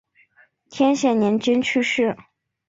[0.71, 2.17] 天显年间去世。